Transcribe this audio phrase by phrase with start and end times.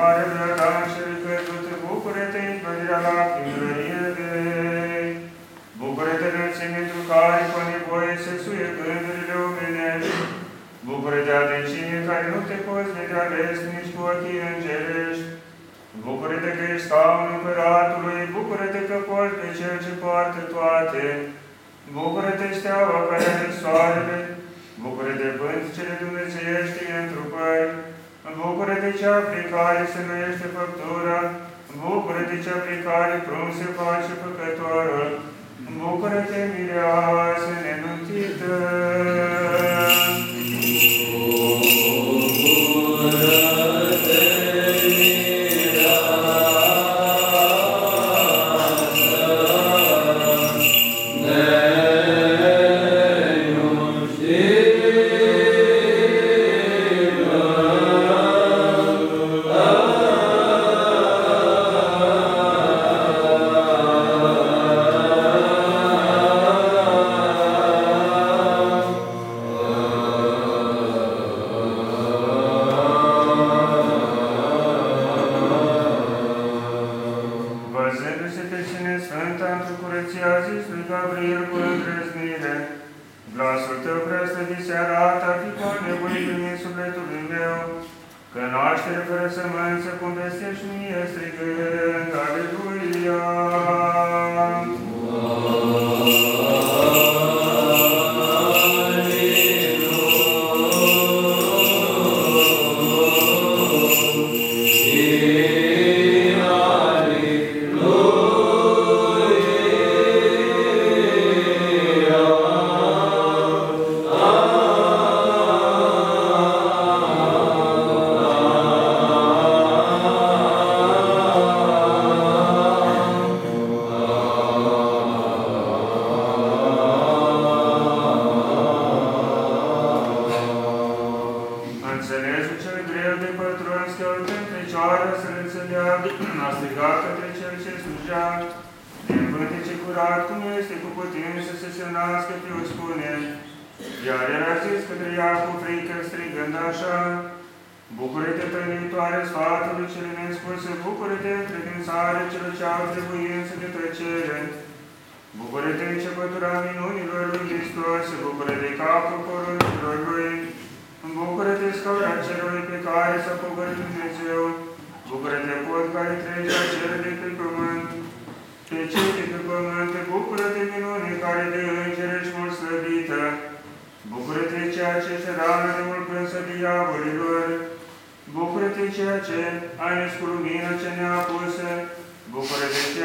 [0.00, 3.00] mare drăgașele căzute, bucură-te, izbăvirea
[4.16, 4.28] de
[4.94, 5.08] ei.
[5.80, 10.18] Bucură-te, înălțimii care cu nevoie se suie gândurile omenești.
[10.88, 15.28] Bucură-te, adâncime care nu te poți vedea vezi nici cu ochii îngerești.
[16.04, 21.04] Bucură-te că ești staunul împăratului, bucură-te că poți pe Cel ce poartă toate.
[21.96, 24.18] Bucură-te, steaua care are soarele,
[24.82, 27.72] bucură-te, vânt cele dumnezeiești întrupări.
[28.38, 31.20] Bucură-te cea prin care se nuiește făptura,
[31.80, 35.10] Bucură-te cea prin care prum se face făcătorul,
[35.78, 38.54] Bucură-te mireasă nenuntită!
[87.32, 87.58] meu,
[88.32, 94.29] că naștere fără sămânță, cum vestești mie strigând, Aleluia!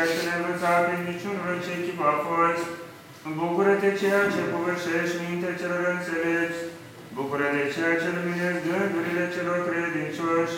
[0.06, 2.66] ești nevățat prin niciun ce chip a fost.
[3.40, 6.62] Bucură-te ceea ce povășești mintea celor înțelepți.
[7.16, 10.57] Bucură-te ceea ce luminezi gândurile celor credincioși.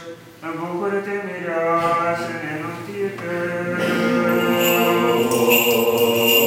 [0.59, 3.31] Bucură-te, mireasă, nenutită!
[5.09, 6.46] Oh, oh, oh.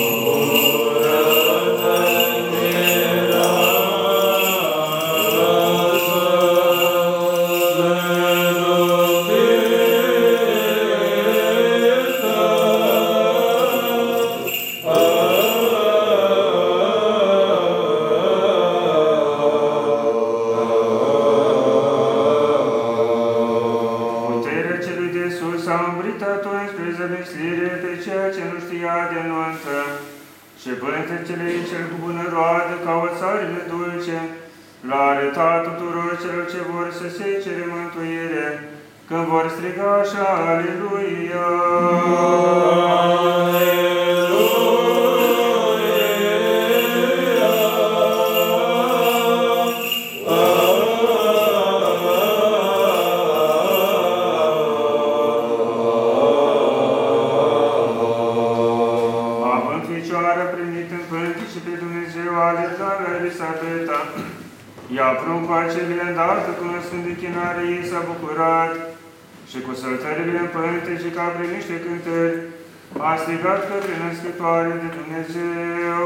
[74.40, 76.02] depărtare de Dumnezeu.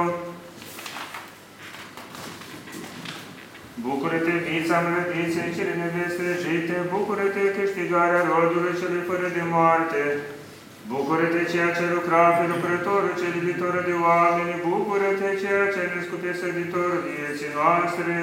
[3.86, 10.02] Bucură-te, vița mlădiței cele nevestejite, bucură-te, câștigarea rodului cele fără de moarte,
[10.92, 16.20] Bucură-te ceea ce lucra pe lucrătorul cel iubitor de oameni, bucură-te ceea ce ne născut
[16.24, 18.16] pe săditor vieții noastre.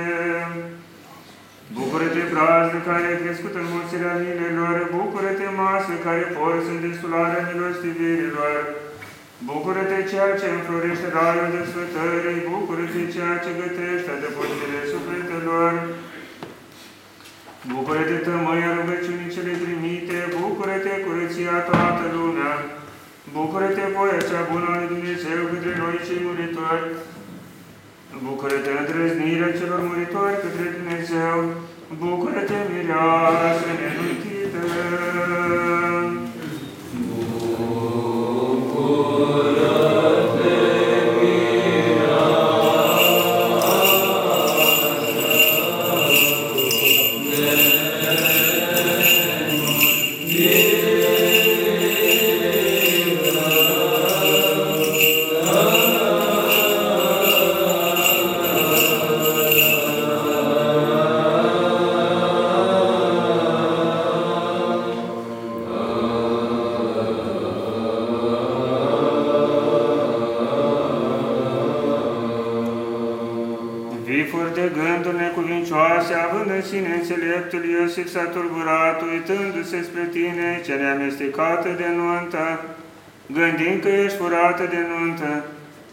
[1.78, 8.58] Bucură-te brazdă care ai crescut în mulțirea milelor, bucură-te masă care porți în destularea milostivirilor,
[9.48, 15.74] bucură-te ceea ce înflorește raiul de sfătării, bucură-te ceea ce gătește adăpostire sufletelor,
[17.70, 22.54] Bucură-te, tămâia rugăciunii cele primite, bucură-te, curăția toată lumea,
[23.34, 26.86] bucură-te, voia cea bună a lui Dumnezeu către noi cei muritori,
[28.24, 31.38] bucură-te, îndrăznirea celor muritori către Dumnezeu,
[32.02, 34.64] bucură-te, mireasă nenuită.
[76.02, 82.46] Necuvincioase, având în sine înțeleptul Iosif s-a turburat, uitându-se spre tine, ce neamestecată de nuntă,
[83.38, 85.44] gândind că ești furată de nuntă,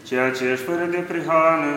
[0.07, 1.73] ceea ce ești fără de prihană,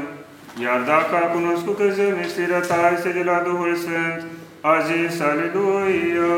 [0.62, 4.20] iar dacă a cunoscut că zămistirea ta este de la Duhul Sfânt,
[4.60, 6.32] a zis Aleluia!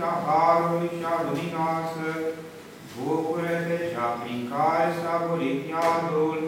[0.00, 2.08] și a harului și a luminoasă,
[2.96, 6.38] bucură-te cea prin care s-a murit iadul,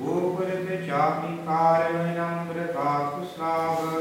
[0.00, 3.92] bucură-te cea prin care noi ne-am îmbrăcat cu slavă,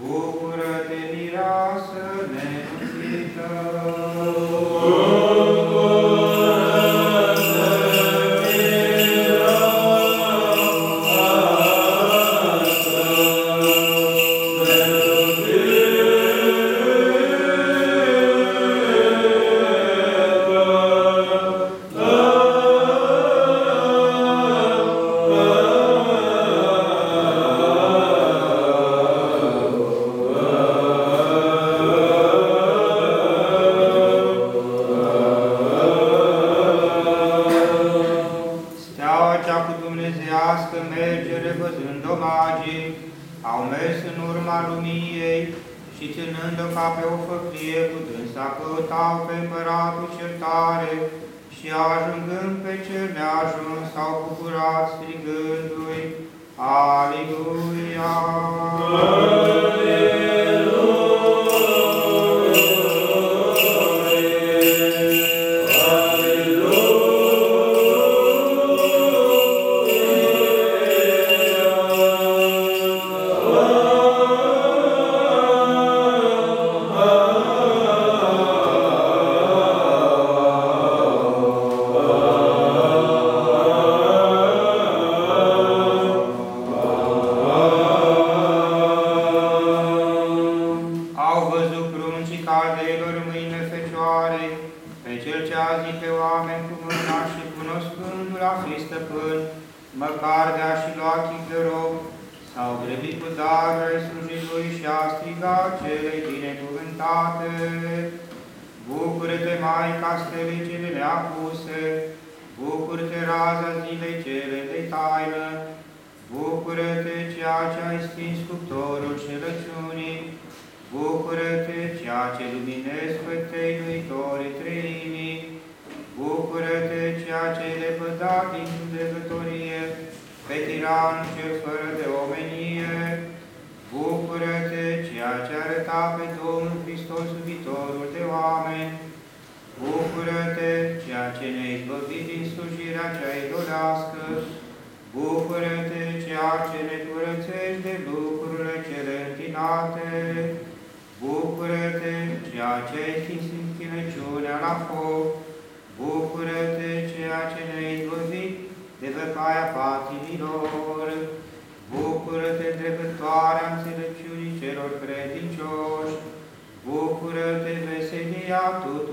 [0.00, 2.02] bucură-te mireasă
[2.32, 3.50] neînțită.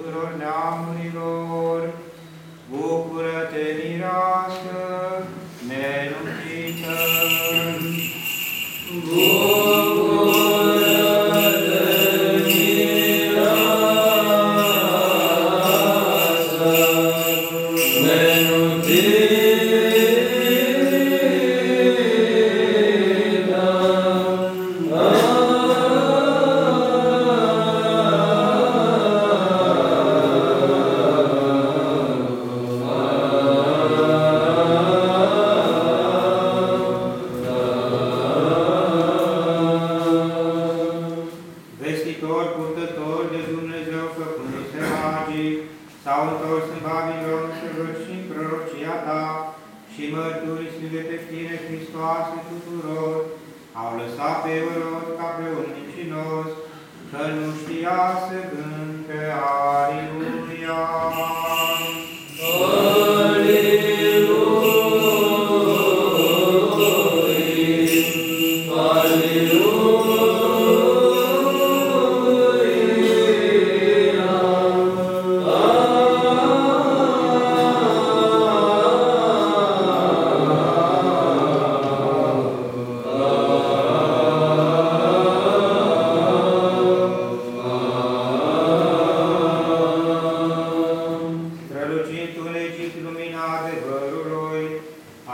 [0.07, 1.89] tuturor neamurilor,
[2.69, 4.56] bucură-te, mireasă,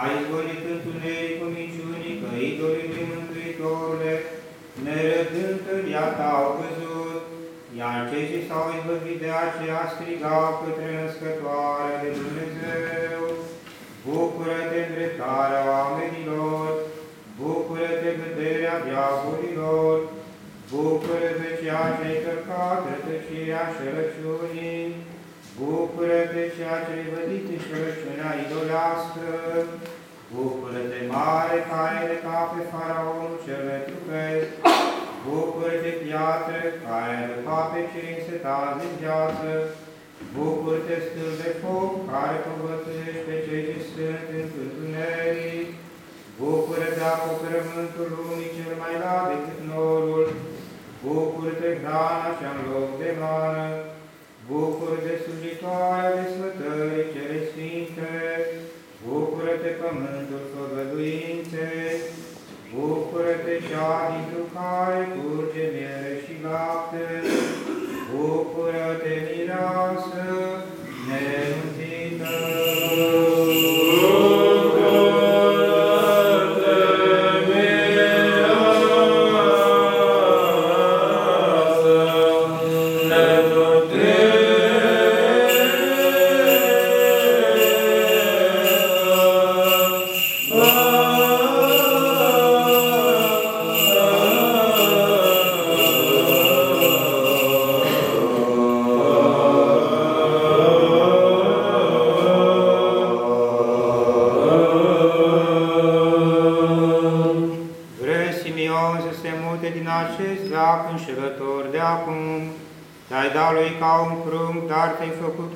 [0.03, 4.13] ai izgonit întunericul minciunii, căitorii Mântuitorule,
[4.83, 7.21] nerăbdând tăria ta au căzut,
[7.79, 13.21] iar cei ce s-au izbăvit de aceea strigau către născătoare de Dumnezeu,
[14.05, 16.67] Bucură-te îndreptarea oamenilor,
[17.39, 19.95] Bucură-te vederea viacurilor,
[20.71, 24.83] Bucură-te ceea ce-ai călcat rătăcirea șerăciunii,
[25.59, 29.27] Bucură-te ceea ce-ai vădit în șerăciunea idolească,
[30.35, 34.49] bucură-te mare care de ca pe faraonul cel netrupesc,
[35.25, 39.49] bucură-te piatră care de ca pe cei însetați în viață,
[40.35, 45.67] bucură-te stâl de foc care povățuiești pe cei ce sunt în întuneric,
[46.39, 50.25] bucură-te acoperământul lumii cel mai lat decât norul,
[51.03, 53.67] bucură-te hrana cea în loc de mană,
[54.49, 58.11] bucură-te slujitoarea de sfătării cele sfinte,
[59.07, 61.69] bucură-te pământul făgăduințe,
[62.73, 67.07] bucură-te cea dintr care curge miere și lapte,
[68.11, 70.23] bucură-te mireasă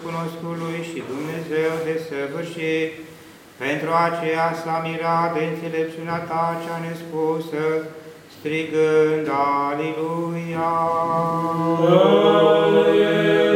[0.07, 2.91] te-ai făcut cunoscut lui și Dumnezeu de săvârșit.
[3.57, 7.65] Pentru aceea s-a mirat de înțelepciunea ta cea nespusă,
[8.39, 9.27] strigând
[9.67, 10.73] Aliluia!
[12.67, 13.46] Amen.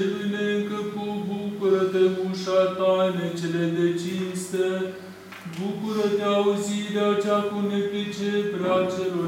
[0.00, 4.66] celui necăpu, bucură-te ușa taine cele de cinste,
[5.56, 9.26] bucură-te auzirea cea cu nepriceperea celor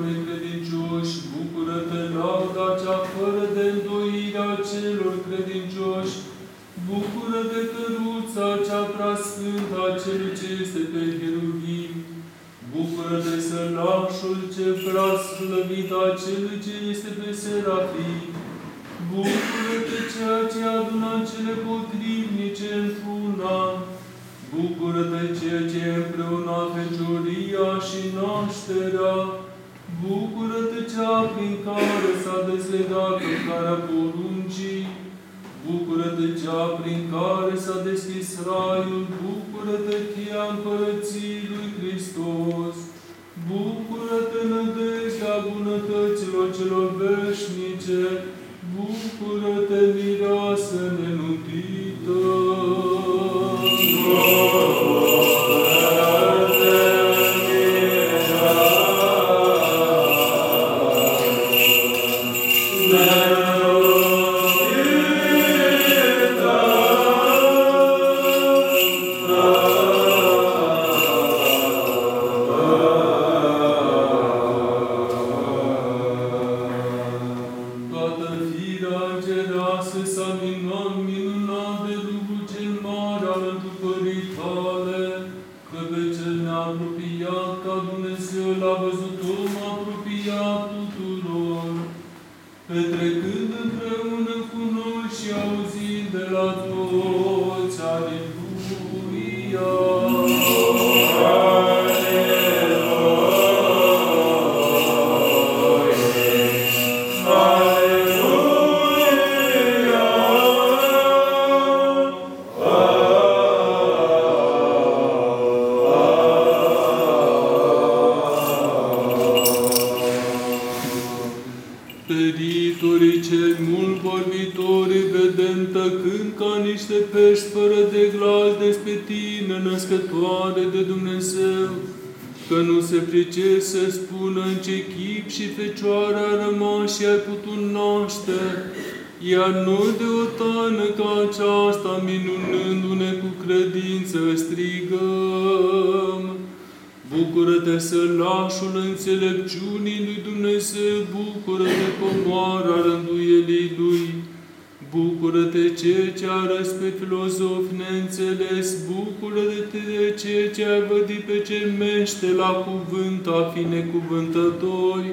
[156.22, 156.42] ce a
[156.80, 163.52] pe filozof neînțeles, bucură-te de cel ce a vădit pe cel mește la cuvânt a
[163.54, 165.10] fi necuvântători.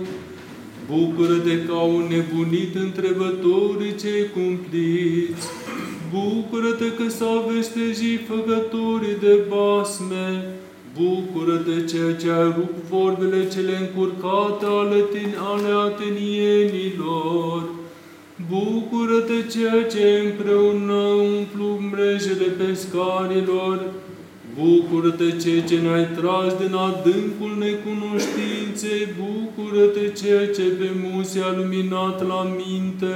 [0.89, 5.47] Bucură-te că au nebunit întrebătorii cei cumpliți.
[6.13, 10.27] Bucură-te că s-au vestejit făcătorii de basme.
[10.97, 17.78] Bucură-te ceea ce ai rupt vorbele cele încurcate ale, tine, ale atenienilor.
[18.47, 21.01] Bucură-te ceea ce împreună
[21.37, 23.79] umplu mrejele pescarilor.
[24.59, 29.07] Bucură-te ceea ce ne-ai tras din adâncul necunoștinței.
[29.21, 33.15] Bucură-te ceea ce pe muze a luminat la minte.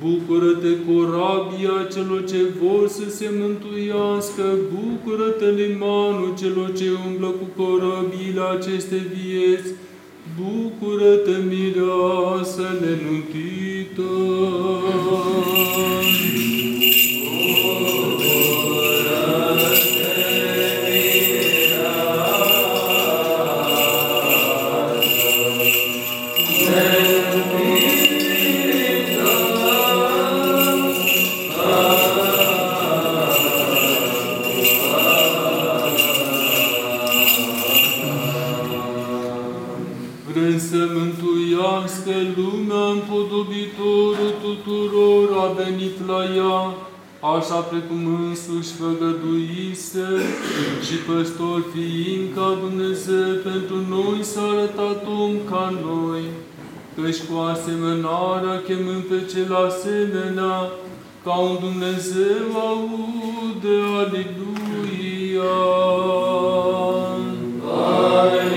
[0.00, 8.40] Bucură-te, corabia celor ce vor să se mântuiască, bucură-te, limanul celor ce umblă cu corăbiile
[8.56, 9.70] aceste vieți,
[10.36, 14.10] bucură-te, mireasă nenuntită.
[44.66, 46.74] Tuturor a venit la ea,
[47.34, 50.08] așa precum însuși făgăduise
[50.86, 56.22] și păstor fiind ca Dumnezeu pentru noi s-a arătat om ca noi,
[56.94, 60.70] căci cu asemănarea chemând pe cel asemenea,
[61.24, 65.56] ca un Dumnezeu aude, Aleluia!
[67.68, 68.55] Amen.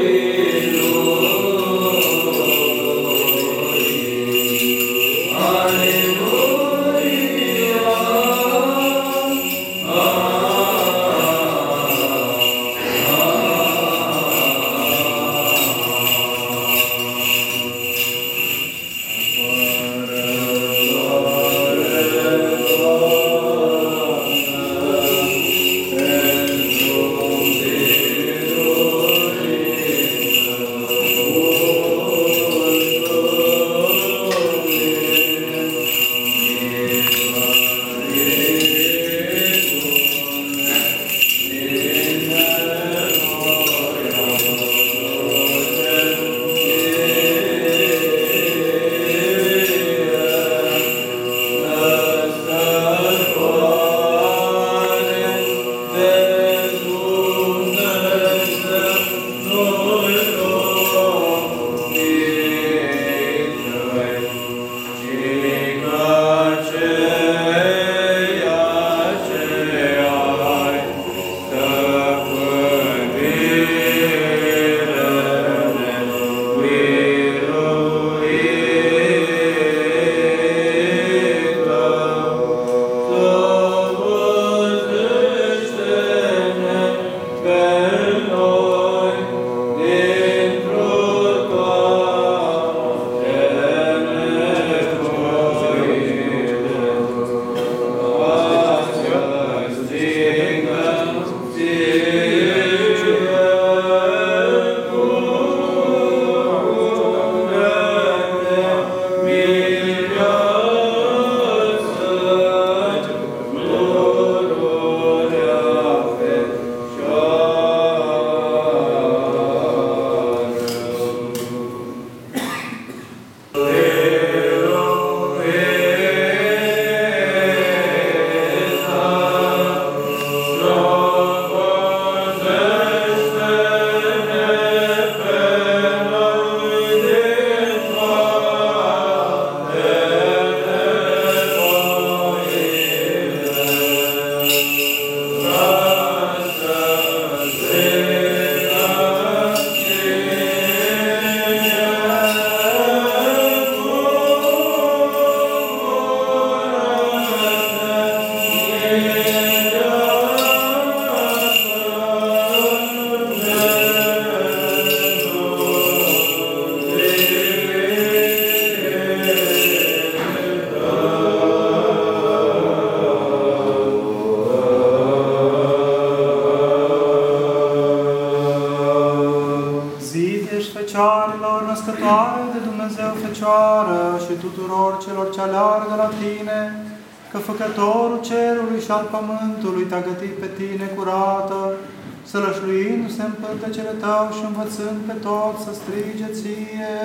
[192.32, 196.98] Sălășluindu-se în pântecele Tău și învățând pe toți să strige Ție.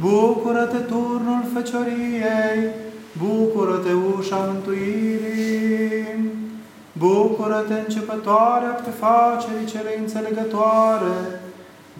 [0.00, 2.60] Bucură-te turnul fecioriei,
[3.22, 6.06] bucură-te ușa mântuirii,
[6.92, 11.16] bucură-te începătoarea prefacerii cele înțelegătoare,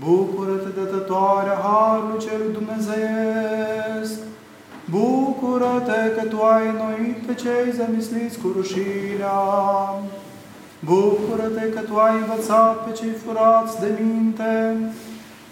[0.04, 4.18] bucură-te dătătoarea Harului celui Dumnezeiesc,
[4.90, 9.38] bucură-te că Tu ai înnoit pe cei zămisliți cu rușinea,
[10.84, 14.76] bucură-te că Tu ai învățat pe cei furați de minte,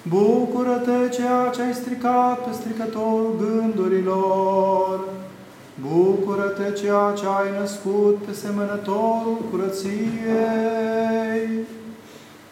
[0.09, 5.01] Bucură-te ceea ce ai stricat pe stricătorul gândurilor.
[5.81, 9.91] Bucură-te ceea ce ai născut pe semănătorul curăției.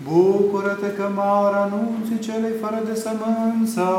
[0.08, 3.90] Bucură-te că mare anunții celei fără de sămânță.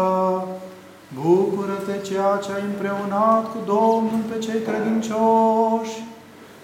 [1.21, 6.10] Bucură-te ceea ce ai împreunat cu Domnul pe cei credincioși.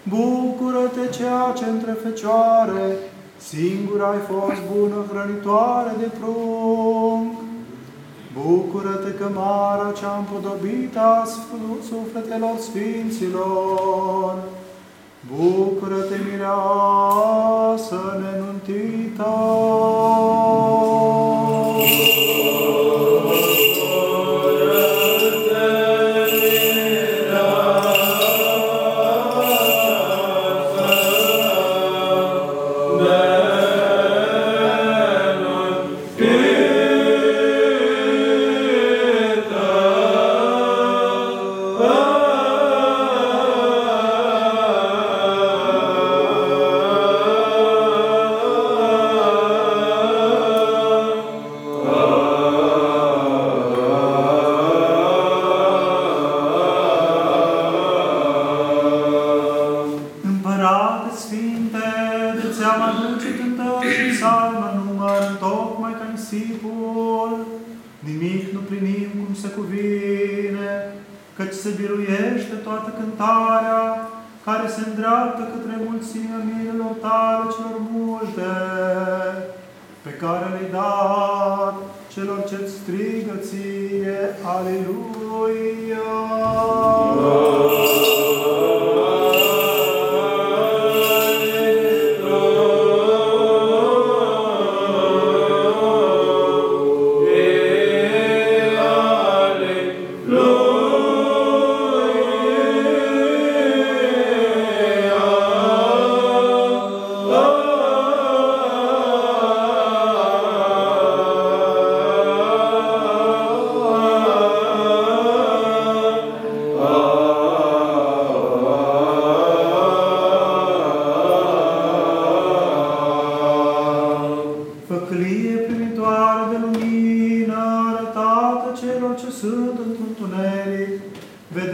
[0.09, 2.97] Bucură-te ceea ce între fecioare
[3.37, 7.33] Singur ai fost bună hrănitoare de prunc.
[8.33, 11.27] Bucură-te că mara cea împodobită a
[11.89, 14.35] sufletelor Sfinților.
[15.35, 19.33] Bucură-te, mireasă nenuntită!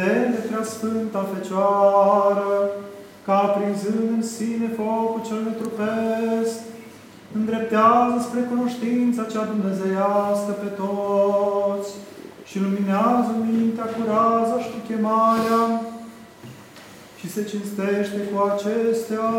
[0.03, 2.69] Vedere prea Sfânta Fecioară,
[3.25, 6.55] ca aprinzând în sine focul cel netrupesc,
[7.37, 11.91] îndreptează spre cunoștința cea dumnezeiască pe toți
[12.45, 15.81] și luminează mintea cu raza și cu chemarea
[17.19, 19.29] și se cinstește cu acestea.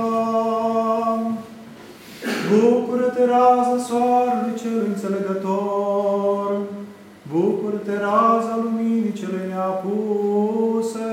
[2.51, 6.84] Bucură-te, rază soarelui cel înțelegător!
[7.35, 11.13] Bucură-te, raza luminii cele neapuse!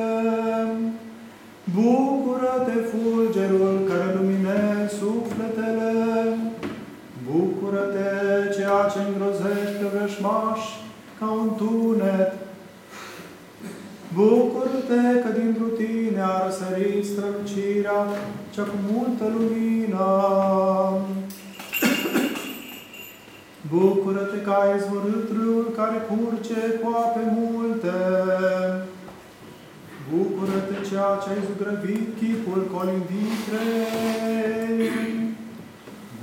[1.75, 5.93] Bucură-te, fulgerul care luminează sufletele!
[7.31, 8.09] Bucură-te,
[8.55, 10.69] ceea ce îngrozește vrășmași
[11.19, 12.33] ca un tunet!
[14.15, 17.99] Bucură-te că dintr tine a răsărit strălucirea
[18.53, 20.07] cea cu multă lumină.
[23.73, 27.97] Bucură-te că ai izvorât râul care curge cu ape multe.
[30.11, 33.99] Bucură-te ceea ce ai zugrăvit chipul colinditrei.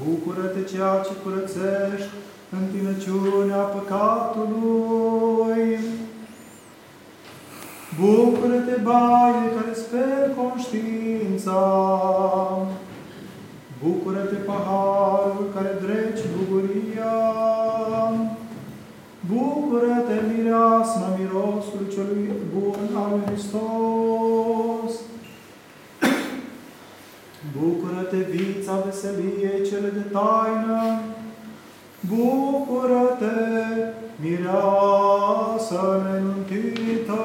[0.05, 2.13] Bucură-te ceea ce curățești
[2.59, 5.63] întinăciunea păcatului.
[8.01, 11.61] Bucură-te, baie, care sper conștiința.
[13.83, 17.15] Bucură-te, paharul care dreci bucuria,
[19.31, 24.93] Bucură-te, mireasma mirosul celui bun al lui Hristos,
[27.59, 31.01] Bucură-te, vița veseliei cele de taină,
[32.09, 33.37] Bucură-te,
[34.21, 37.21] mireasă nenuntită,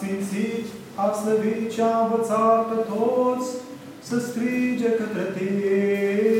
[0.00, 3.48] sfințit, a slăvit și a învățat pe toți
[4.02, 6.39] să strige către tine.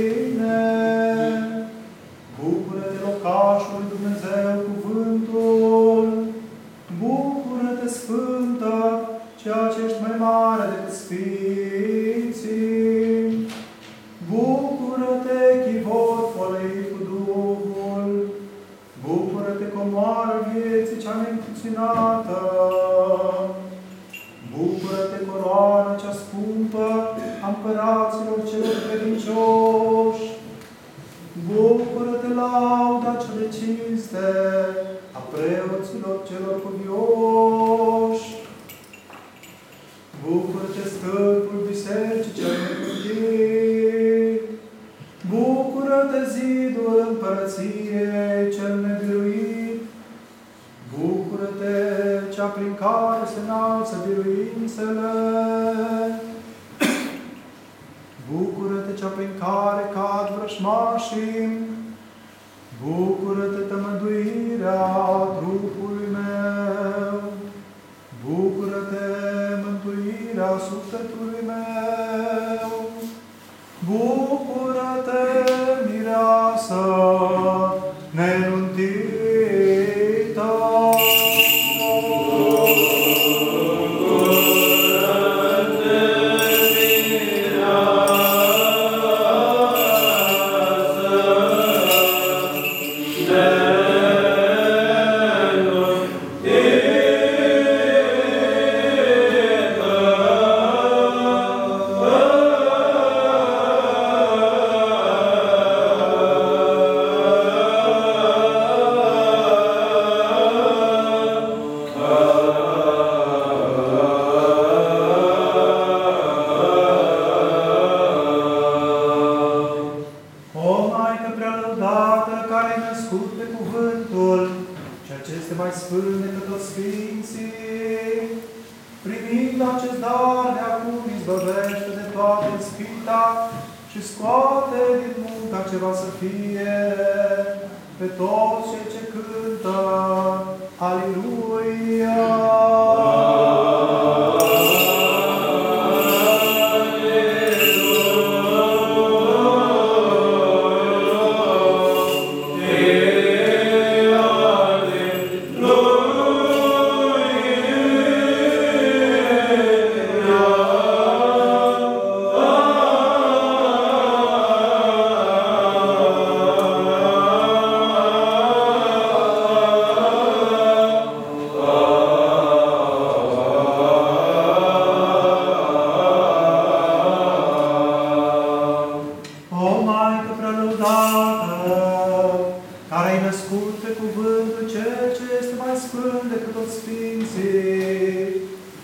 [182.91, 188.25] care ai născut pe cuvântul cel ce este mai sfânt decât toți Sfinții,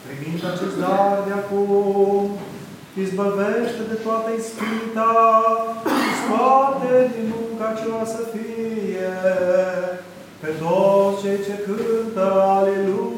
[0.05, 2.25] primind acest dar de acum,
[3.05, 5.13] izbăvește de toată ispita
[6.01, 9.13] și scoate din munca aceea să fie
[10.41, 12.27] pe toți cei ce cântă
[12.59, 13.16] Aleluia.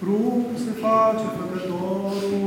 [0.00, 2.45] Care prunc se